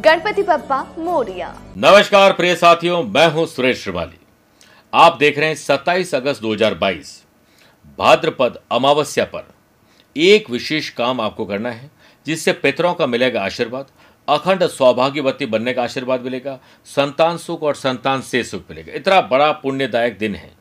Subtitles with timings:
[0.00, 1.62] Ganpati Bappa Morya.
[1.76, 4.18] नमस्कार प्रिय साथियों, मैं हूँ सुरेश श्रिवाली।
[4.94, 7.24] आप देख रहे हैं 27 अगस्त 2022
[7.98, 9.54] भाद्रपद अमावस्या पर।
[10.16, 11.90] एक विशेष काम आपको करना है,
[12.26, 13.86] जिससे पितरों का मिलेगा आशीर्वाद,
[14.28, 19.52] अखंड सौभाग्यवती बनने का आशीर्वाद मिलेगा, संतान सुख और संतान से सुख मिलेगा। इतना बड़ा
[19.52, 20.52] पुण्यदायक दिन है।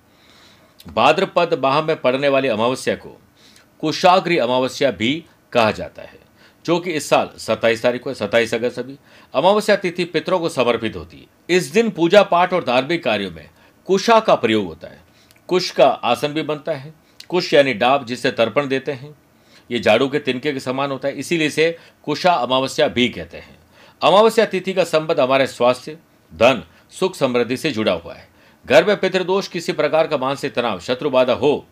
[0.93, 3.21] भाद्रपद माह में पड़ने वाली अमावस्या को
[3.81, 6.19] कुशाग्री अमावस्या भी कहा जाता है,
[6.65, 8.95] जो कि इस साल 27 तारीख को सत्ताईस अगस्त अभी
[9.33, 13.49] अमावस्या तिथि पितरों को समर्पित होती है। इस दिन पूजा पाठ और धार्मिक कार्यों में
[13.85, 15.03] कुशा का प्रयोग होता है।
[15.47, 16.93] कुश का आसन भी बनता है।
[17.29, 19.15] कुश यानी डाब जिसे तर्पण देते हैं।
[19.71, 23.57] ये झाड़ू के तिनके के समान होता है। इसीलिए इसे कुशा अमावस्या भी कहते हैं।
[24.01, 25.97] अमावस्या तिथि का संबंध हमारे स्वास्थ्य,
[26.33, 28.27] धन, सुख समृद्धि से जुड़ा हुआ है।
[28.65, 31.65] घर में पितृदोष किसी प्रकार का मानसिक तनाव, शत्रु बाधा हो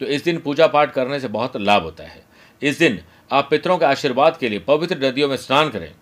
[0.00, 2.22] तो इस दिन पूजा पाठ करने से बहुत लाभ होता है।
[2.62, 3.00] इस दिन
[3.32, 5.92] आप पितरों के आशीर्वाद के लिए पवित्र नदियों में स्नान करें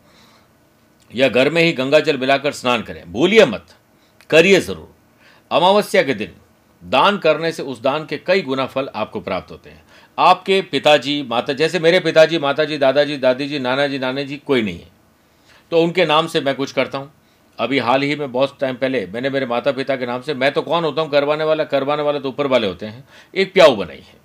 [1.11, 3.67] या घर में ही गंगा जल मिलाकर स्नान करें। भूलिए मत,
[4.31, 4.95] करिए ज़रूर।
[5.51, 6.33] अमावस्या के दिन
[6.83, 9.83] दान करने से उस दान के कई गुना फल आपको प्राप्त होते हैं।
[10.19, 14.63] आपके पिताजी, माता, जैसे मेरे पिताजी, माताजी, दादाजी दादी जी नाना जी नानी जी कोई
[14.63, 14.89] नहीं है।
[15.73, 17.13] तो उनके नाम से मैं कुछ करता हूँ।
[17.59, 20.53] अभी हाल ही में बहुत टाइम पहले मैंने मेरे माता पिता के नाम से, मैं
[20.53, 21.11] तो कौन होता हूँ?
[21.11, 23.05] करवाने वाला करवाने वाला तो ऊपर वाले होते हैं।
[23.35, 24.17] एक प्याऊ बनाई है।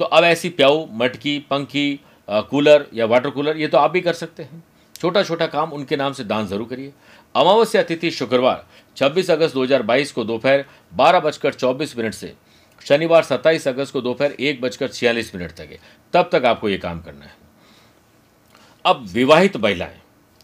[0.00, 4.12] तो अब ऐसी प्याऊ, मटकी, पंखी कूलर या वाटर कूलर ये तो आप भी कर
[4.14, 4.62] सकते हैं।
[4.94, 6.92] छोटा छोटा काम, उनके नाम से दान ज़रूर करिए।
[7.34, 8.64] अमावस्या तिथि, शुक्रवार
[8.96, 12.32] 26 अगस्त 2022 को दोपहर बारह बजकर चौबीस मिनट से,
[12.82, 15.78] शनिवार 27 अगस्त को दोपहर एक बजकर छियालीस मिनट तक है।
[16.14, 17.34] तब तक आपको ये काम करना है।
[18.84, 20.00] अब विवाहित महिलाएँ,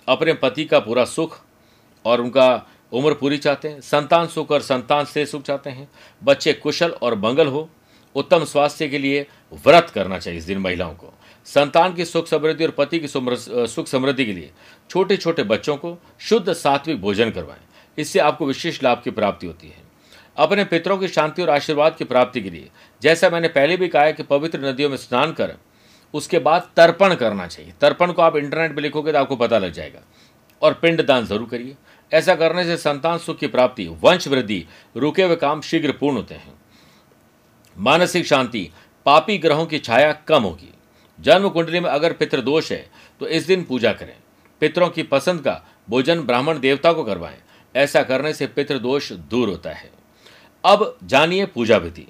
[0.09, 1.41] अपने पति का पूरा सुख
[2.05, 5.89] और उनका उम्र पूरी चाहते हैं। संतान सुख और संतान से सुख चाहते हैं।
[6.23, 7.69] बच्चे कुशल और मंगल हो।
[8.17, 9.27] उत्तम स्वास्थ्य के लिए
[9.67, 11.13] व्रत करना चाहिए इस दिन महिलाओं को।
[11.47, 14.51] संतान की सुख समृद्धि और पति की सुख समृद्धि के लिए
[14.91, 17.61] छोटे छोटे बच्चों को शुद्ध सात्विक भोजन करवाएँ।
[17.99, 19.81] इससे आपको विशेष लाभ की प्राप्ति होती है।
[20.37, 22.69] अपने पितरों की शांति और आशीर्वाद की प्राप्ति के लिए,
[23.03, 25.55] जैसा मैंने पहले भी कहा है कि पवित्र नदियों में स्नान कर,
[26.15, 29.73] उसके बाद तर्पण करना चाहिए। तर्पण को आप इंटरनेट पर लिखोगे तो आपको पता लग
[29.73, 30.01] जाएगा।
[30.63, 31.77] और पिंडदान ज़रूर करिए।
[32.13, 34.65] ऐसा करने से संतान सुख की प्राप्ति, वंश वृद्धि,
[34.97, 36.55] रुके हुए काम शीघ्र पूर्ण होते हैं।
[37.77, 38.69] मानसिक शांति,
[39.07, 40.73] पापी ग्रहों की छाया कम होगी।
[41.19, 42.87] जन्म कुंडली में अगर पितृदोष है
[43.21, 44.15] तो इस दिन पूजा करें।
[44.63, 47.39] पितरों की पसंद का भोजन ब्राह्मण देवता को करवाएँ।
[47.75, 49.91] ऐसा करने से पितृदोष दूर होता है।
[50.65, 52.07] अब जानिए पूजा विधि।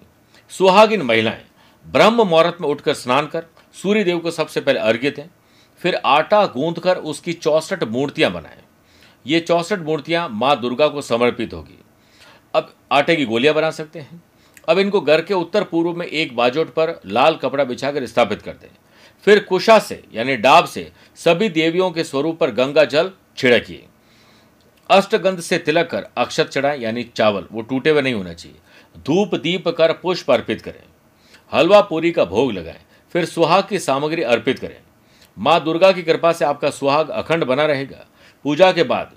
[0.51, 1.45] सुहागिन महिलाएँ,
[1.87, 5.29] ब्रह्म मुहूर्त में उठकर स्नान कर सूर्य देव को सबसे पहले अर्घ्य दें,
[5.81, 8.62] फिर आटा गूंद कर उसकी चौसठ मूर्तियाँ बनाएँ।
[9.27, 11.79] ये चौसठ मूर्तियाँ माँ दुर्गा को समर्पित होगी।
[12.55, 14.23] अब आटे की गोलियाँ बना सकते हैं।
[14.69, 18.53] अब इनको घर के उत्तर पूर्व में एक बाजोट पर लाल कपड़ा बिछाकर स्थापित कर
[18.53, 18.69] दें।
[19.23, 23.87] फिर कुशा से, यानी डाब से, सभी देवियों के स्वरूप पर गंगा जल छिड़किए
[24.91, 28.59] अष्टगंध से तिलक कर अक्षत चढ़ाएँ, यानी चावल, वो टूटे हुए नहीं होना चाहिए।
[28.99, 30.83] धूप दीप कर पुष्प अर्पित करें।
[31.53, 32.81] हलवा पूरी का भोग लगाएँ।
[33.13, 34.81] फिर सुहाग की सामग्री अर्पित करें।
[35.39, 38.07] माँ दुर्गा की कृपा से आपका सुहाग अखंड बना रहेगा।
[38.45, 39.13] पूजा के बाद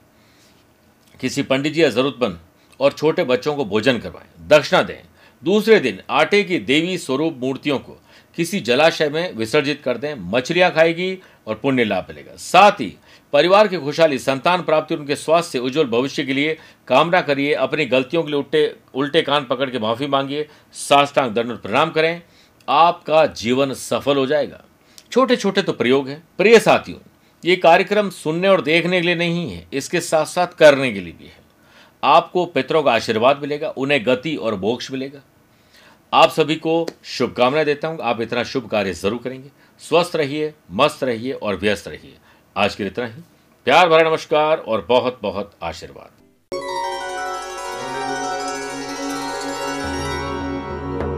[1.19, 2.39] किसी पंडित जी या जरूरतमंद
[2.79, 5.03] और छोटे बच्चों को भोजन करवाएँ, दक्षिणा दें।
[5.43, 7.97] दूसरे दिन आटे की देवी स्वरूप मूर्तियों को
[8.37, 11.17] किसी जलाशय में विसर्जित कर दें, मछलियाँ खाएगी
[11.47, 12.95] और पुण्य लाभ मिलेगा। साथ ही
[13.33, 16.57] परिवार की खुशहाली, संतान प्राप्ति और उनके स्वास्थ्य से उज्जवल भविष्य के लिए
[16.87, 21.57] कामना करिए, अपनी गलतियों के लिए उल्टे उल्टे कान पकड़ के माफ़ी मांगिए, साष्टांग दंड
[21.57, 22.21] प्रणाम करें,
[22.67, 24.63] आपका जीवन सफल हो जाएगा।
[25.11, 26.97] छोटे छोटे तो प्रयोग हैं। प्रिय साथियों
[27.45, 31.13] ये कार्यक्रम सुनने और देखने के लिए नहीं है, इसके साथ साथ करने के लिए
[31.13, 31.43] भी है।
[32.03, 35.21] आपको पितरों का आशीर्वाद मिलेगा, उन्हें गति और मोक्ष मिलेगा।
[36.13, 39.49] आप सभी को शुभकामनाएँ देता हूँ, आप इतना शुभ कार्य ज़रूर करेंगे।
[39.81, 42.17] स्वस्थ रहिए, मस्त रहिए और व्यस्त रहिए।
[42.55, 43.21] आज के लिए इतना ही।
[43.67, 46.24] प्यार भरा नमस्कार और बहुत बहुत आशीर्वाद।